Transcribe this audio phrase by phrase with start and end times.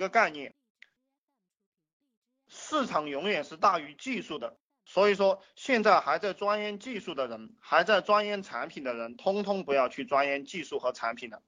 [0.00, 0.54] 一个概念，
[2.48, 4.56] 市场永远是大于技术的。
[4.86, 11.42] 所以说，现在还在钻研技术的人，还在钻研产品的人，通通不要去钻研技术和产品了。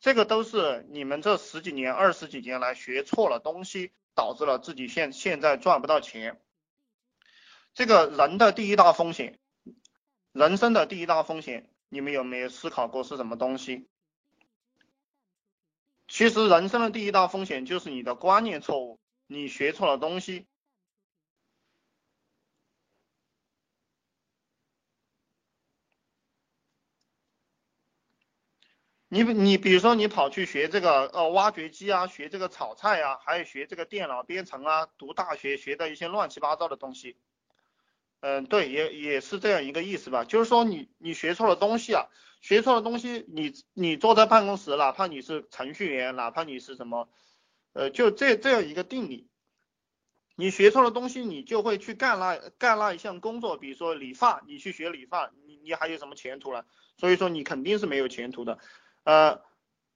[0.00, 6.40] 这个都是你们这十几年、二十几年来学错了东西，导致了自己现现在赚不到钱。
[7.74, 9.38] 这个人的第一大风险，
[10.32, 13.89] 人生的第一大风险，你们有没有思考过是什么东西？
[16.10, 18.98] 其实人生的第一大风险就是你的观念错误，
[19.28, 20.48] 你学错了东西。
[29.08, 37.16] 你你比如说你跑去学这个呃挖掘机啊，学这个炒菜啊，还有学这个电脑编程啊，读大学学的一些乱七八糟的东西，
[38.20, 42.06] 嗯，对，也也是这样一个意思吧，就是说你你学错了东西啊，
[42.42, 47.08] 学错了东西，你你坐在办公室，哪怕你是程序员，哪怕你是什么，
[47.72, 49.28] 呃，就这这样一个定理，
[50.36, 56.66] 你学错了东西，你就会去干那干那一项工作，比如说理发，你去学理发，你你还有什么前途了？
[56.98, 58.58] 所以说你肯定是没有前途的。
[59.04, 59.40] 呃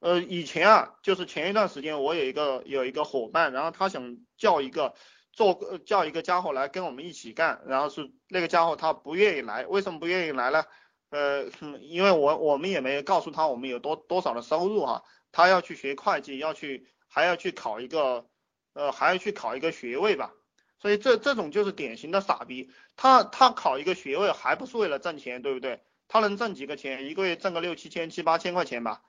[0.01, 4.95] 呃，以前啊，就是前一段时间，我有一个有一个伙伴，然后他想叫一个
[5.35, 10.65] 做叫一个家伙来跟我们一起干，然后是那个家伙他不愿意来，为什么不愿意来呢？
[11.11, 11.45] 呃，
[11.81, 18.27] 因为我我们也没告诉他我们有多多少的收入哈，他要去学会计，要去还要去考一个
[18.73, 20.33] 呃还要去考一个学位吧，
[20.81, 25.83] 所以这这种就是典型的傻逼，他他考一个学位还不是为了挣钱，对不对？
[26.07, 27.07] 他能挣几个钱？
[27.07, 29.03] 一个月挣个六七千、七八千块钱吧。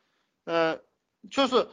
[0.46, 0.80] 呃，
[1.30, 1.68] 就是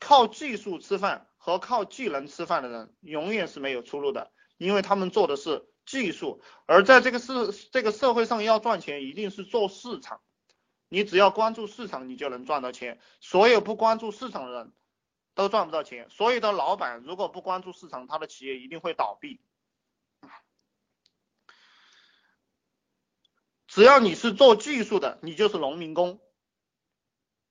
[0.00, 6.42] 靠技术吃饭和靠技能吃饭的人永远是没有出路的，因为他们做的是技术。
[6.64, 10.22] 而在这个社这个社会上要赚钱，一定是做市场。
[10.88, 12.98] 你只要关注市场，你就能赚到钱。
[13.20, 14.72] 所有不关注市场的人
[15.34, 16.08] 都赚不到钱。
[16.08, 19.38] 所有的老板如果不关注市场，他的企业一定会倒闭。
[23.66, 26.22] 只要你是做技术的，你就是农民工，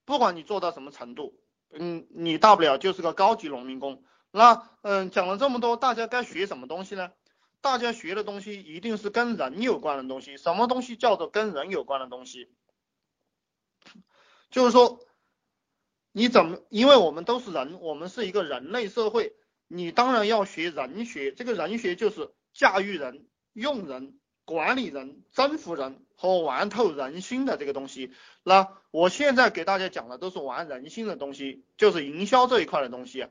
[0.03, 1.42] 不管你做到什么程度，
[1.77, 4.03] 嗯，你大不了就是个高级农民工。
[4.31, 7.11] 那，嗯，讲了这么多，大家该学什么东西呢？
[7.61, 10.37] 大家学的东西一定是跟人有关的东西。
[10.37, 12.49] 什么东西叫做跟人有关的东西？
[14.49, 14.99] 就是说，
[16.11, 16.59] 你怎么？
[16.69, 19.33] 因为我们都是人，我们是一个人类社会，
[19.67, 21.31] 你当然要学人学。
[21.31, 24.19] 这个人学就是驾驭人、用人。
[24.45, 28.13] 管理人、征服人和玩透人心的这个东西，
[28.43, 33.27] 那我现在给大家讲的都是玩人心的东西，就是营销这一块的东西。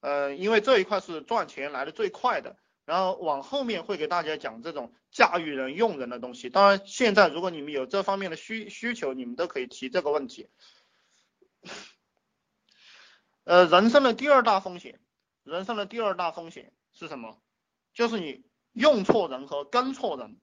[0.00, 6.50] 呃，因为这一块是赚钱来的最快的，然后往后面会给大家讲这种驾驭人、用人的东西。
[6.50, 10.50] 当然，现在如果你们有这方面的需需求，你们都可以提这个问题。
[13.44, 15.00] 呃，人生的第二大风险，
[15.44, 17.40] 人生的第二大风险是什么？
[17.94, 18.44] 就是你
[18.74, 20.36] 用错人和跟错人。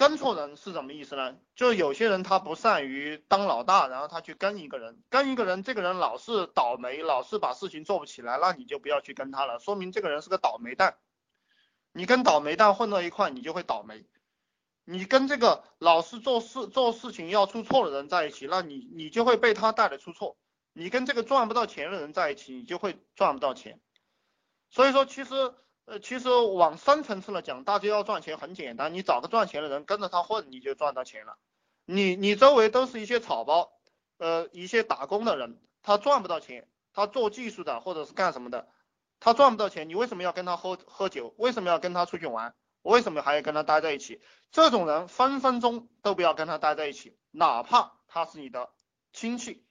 [0.00, 1.36] 跟错人是什么意思呢？
[1.54, 10.96] 就是有些人他不善于当老大，然后他去跟一个人，跟一个人，这个人老是倒霉，老是把事情做不起来，那你就不要去跟他了，说明这个人是个倒霉蛋。
[11.92, 14.06] 你跟倒霉蛋混到一块，你就会倒霉。
[14.86, 20.38] 你跟这个老是做事做事情要出错的人在一起，那你你就会被他带的出错。
[20.72, 23.78] 你跟这个赚不到钱的人在一起，你就会赚不到钱。
[24.70, 25.52] 所以说，其实。
[25.90, 31.36] 呃，其实往深层次的讲，大家要赚钱很简单，你找个赚钱的人跟着他混，你就赚到钱了。
[31.84, 33.72] 你你周围都是一些草包，
[34.16, 38.68] 呃，一些打工的人，他赚不到钱，他做技术的或者是干什么的，
[39.18, 41.34] 他赚不到钱，你为什么要跟他喝喝酒？
[41.38, 42.54] 为什么要跟他出去玩？
[42.82, 44.22] 为什么还要跟他待在一起？
[44.52, 48.70] 这种人分分钟都不要跟他待在一起，哪怕他是你的
[49.12, 49.66] 亲戚，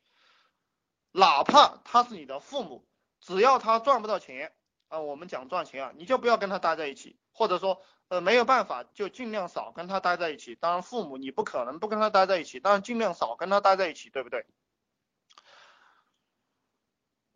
[1.14, 2.86] 哪怕他是你的父母，
[3.22, 4.54] 只要他赚不到钱。
[4.90, 10.56] 啊，我们讲赚钱啊，你就不要跟他待在一起，或者说，呃，没有办法就尽量少跟他待在一起。
[10.56, 14.48] 当然，父母你不可能不跟他待在一起，但是尽量少跟他待在一起，对不对？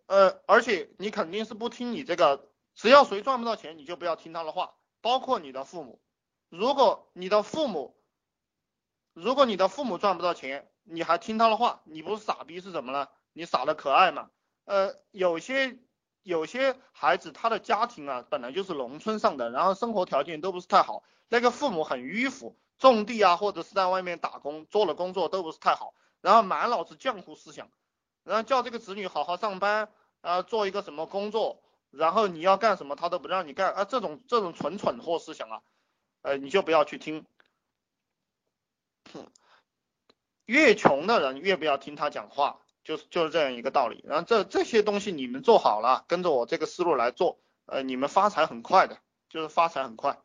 [0.08, 6.02] 呃，而且你肯定是不听你这个，只要谁赚不到钱，你就不要听他的话，包括你的父母。
[6.50, 7.96] 如果你的父母，
[9.14, 13.10] 如果你的父母赚不到钱，你还听他的话，你不是傻逼是什么呢？
[13.32, 14.32] 你傻的可爱嘛？
[14.66, 15.78] 呃，有些。
[16.24, 27.70] 有些孩子他的家庭啊本来就是农村上的，然后生活条件都不是太好，那个父母很迂腐，种地啊或者是在外面打工做了工作都不是太好，然后满脑子浆糊思想，
[28.24, 29.92] 然后叫这个子女好好上班
[30.22, 31.62] 啊做一个什么工作，
[31.92, 35.62] 然后你要干什么他都不让你干啊这种这种蠢蠢货思想啊，
[36.22, 37.26] 呃你就不要去听，
[40.46, 42.62] 越穷的人越不要听他讲话。
[42.84, 44.04] 就是就是这样一个道理。
[44.08, 48.98] 然后这这些东西你们做好了，跟着我这个思路来做，呃，你们发财很快的，
[49.30, 50.20] 就是发财很快。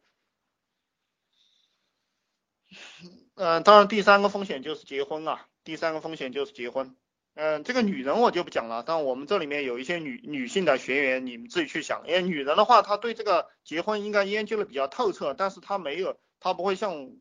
[3.34, 6.94] 嗯，当然第三个风险就是结婚啊，第三个风险就是结婚。
[7.34, 12.06] 嗯，这个女人我就不讲了，但我们这里面有一些女女性的学员，你们自己去想。
[12.08, 17.12] 因为女人的话，她对这个结婚应该研究的比较透彻，但是她没有，她不会像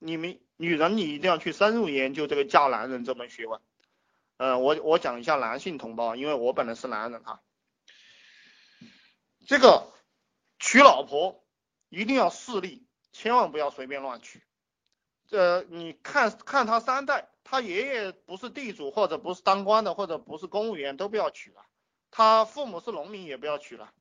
[0.00, 3.60] 你们女人，你一定要去深入研究这个嫁男人这门学问。
[4.36, 7.42] 嗯，我我讲一下男性同胞，因为我本来是男人哈。
[9.46, 9.92] 这个
[10.58, 11.44] 娶老婆
[11.88, 14.42] 一定要势利，千万不要随便乱娶。
[15.26, 17.28] 这你看看他三代。
[17.48, 21.64] 他爷爷不是地主，或者不是当官的，或者不是公务员，都不要娶了。
[22.10, 23.92] 他父母是农民，也不要娶了，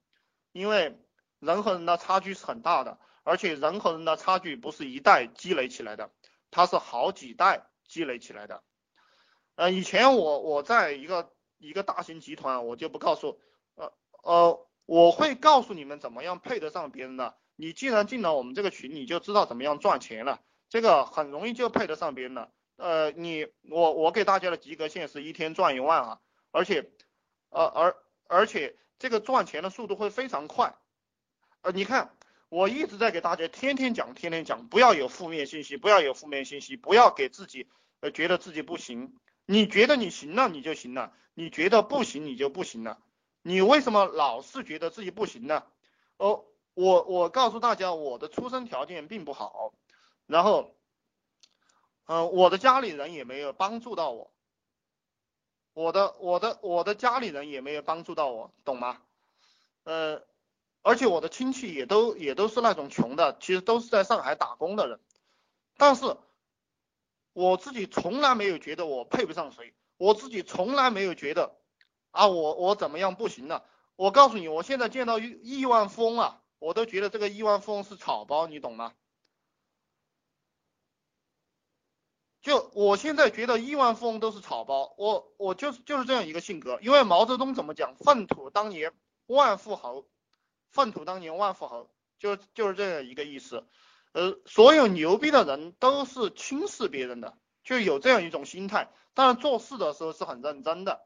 [0.52, 1.00] 因为
[1.38, 6.10] 人和人的差距是很大的，而且人和人的差距不是一代积累起来的，
[6.50, 8.64] 他是好几代积累起来的。
[9.56, 13.40] 呃，以前我我在一个一个大型集团，我就不告诉，
[13.76, 13.94] 呃
[14.24, 17.36] 呃，我会告诉你们怎么样配得上别人的。
[17.56, 22.52] 你既然进了我们这个群，你就知道怎么样赚钱了，这个很容易就配得上别人了。
[22.76, 26.20] 呃，你我我给大家的及格线是一天赚一万啊，
[26.52, 26.92] 而且，
[27.50, 27.96] 呃而
[28.28, 30.76] 而且这个赚钱的速度会非常快，
[31.62, 32.14] 呃，你看
[32.50, 37.70] 我一直在给大家天天讲，天天讲，不要有负面信息，不要有负面信息，不要给自己
[38.02, 43.00] 呃觉得自己不行，你觉得你行了你就行了，你觉得不行你就不行了，
[43.42, 45.64] 你为什么老是觉得自己不行呢？
[46.18, 49.74] 哦，我我告诉大家，我的出生条件并不好，
[50.28, 50.72] 然后。
[52.08, 54.32] 嗯，我的家里人也没有帮助到我，
[55.74, 59.02] 我的我的我的家里人也没有帮助到我，懂吗？
[59.86, 60.22] 呃，
[60.84, 65.00] 而且我的亲戚也都也都是那种穷的，其实都是在上海打工的人，
[65.78, 66.16] 但是
[67.36, 71.58] 我自己从来没有觉得我配不上谁，我自己从来没有觉得
[72.12, 73.66] 啊我我怎么样不行了，
[73.98, 78.94] 我告诉你，我现在见到亿亿万富翁啊，我都觉得这个亿万富翁是草包，你懂吗？
[82.42, 86.80] 就我现在觉得亿万富翁都是草包，我我就是就是这样一个性格。
[86.82, 87.96] 因为毛泽东怎么讲？
[87.98, 88.94] 粪土当年
[89.26, 90.06] 万富豪，
[90.72, 93.68] 粪土当年万富豪，就就是这样一个意思。
[94.16, 98.90] 呃，所有牛逼的人都是轻视别人的，就有这样一种心态。
[99.14, 101.06] 当然做事的时候是很认真的。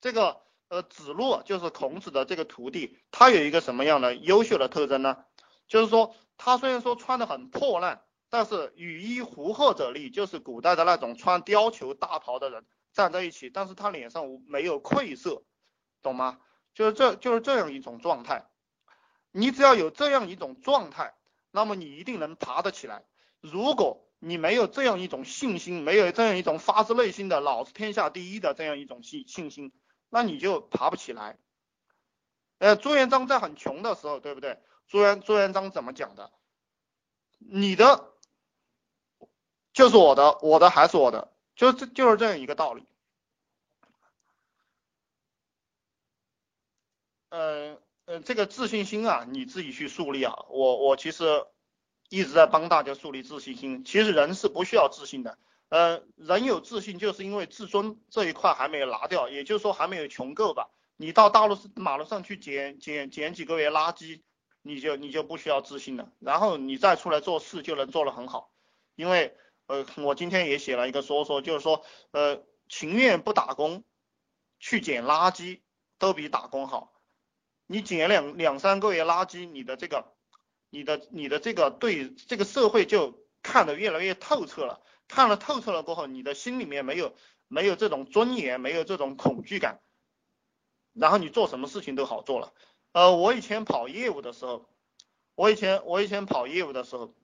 [0.00, 5.24] 这个呃子路就是孔子的这个徒弟，他有一个什么样的优秀的特征呢？
[5.68, 8.02] 就是说他虽然说穿的很破烂。
[8.32, 15.42] 但是羽衣狐鹤者立，就是古代的那种穿貂裘大袍的人站在一起，但是他脸上没有愧色，
[16.00, 16.38] 懂吗？
[16.72, 18.46] 就是这就是这样一种状态。
[19.32, 21.14] 你只要有这样一种状态，
[21.50, 23.04] 那么你一定能爬得起来。
[23.40, 29.72] 如果你没有这样一种信心，没有这样一种发自内心的老子天下第一的这样一种信信心，
[30.08, 31.38] 那你就爬不起来。
[32.58, 34.58] 呃，朱元璋在很穷的时候，对不对？
[34.86, 36.30] 朱元朱元璋怎么讲的？
[37.38, 38.06] 你的。
[39.72, 42.84] 就是我的，我的还是我的，就这就是这样一个道理。
[47.28, 47.78] 呃
[48.10, 50.34] 呃，这个自信心啊，你自己去树立啊。
[50.48, 51.46] 我我其实
[52.08, 53.84] 一直在帮大家树立自信心。
[53.84, 60.70] 其实人是不需要自信的，呃，人有自信就是因为自尊这一块还没有拿掉，也就是说还没有穷够吧。
[60.96, 64.22] 你到大路马路上去捡捡捡几个月垃圾，
[64.62, 68.50] 你就你就不需要自信了，然后你再出来做事就能做得很好，
[68.96, 69.36] 因为。
[69.68, 73.84] 呃，我今天也写了一个说说，就是说，呃，情愿不打工，
[74.58, 75.60] 去捡垃圾
[75.96, 76.92] 都比打工好。
[77.72, 80.12] 你捡两两三个月垃圾，你的这个，
[80.70, 84.82] 你的你的这个对这个社会就看得越来越透彻了。
[85.06, 87.14] 看了透彻了过后，你的心里面没有
[87.46, 89.80] 没有这种尊严，没有这种恐惧感，
[90.94, 92.52] 然后你做什么事情都好做了。
[92.90, 94.68] 呃，我以前跑业务的时候，
[95.36, 97.14] 我以前我以前跑业务的时候。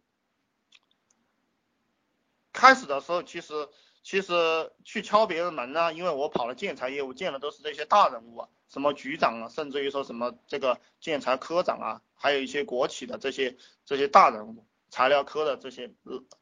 [2.53, 3.69] 开始的时候，其实
[4.07, 15.93] 其实去敲别人门呢，因为我跑了建材业务，见的都是这些大人物啊，什么局长啊，甚至于说什么这个建材科长啊，还有一些国企的这些这些大人物，材料科的这些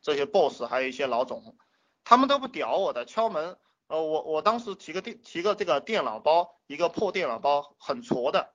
[0.03, 1.57] 这些 boss，还有一些老总，
[2.05, 3.57] 他们都不屌我的，敲门，
[3.87, 8.53] 呃，我我当时提个电提个这个电脑包，一个破电脑包，很矬的，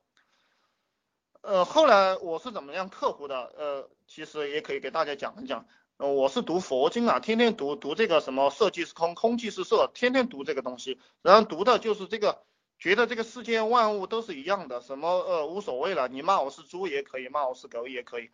[1.41, 3.51] 呃，后来我是怎么样克服的？
[3.57, 5.65] 呃，其实也可以给大家讲一讲。
[5.99, 12.41] 我是读佛经啊，天天读读这个什么色即是空，空即是色，天天读这个东西，然后读的就是这个，
[12.79, 18.29] 觉得这个世间万物都是一样的，什么呃无所谓了，你骂我是猪也可以，骂我是狗也可以，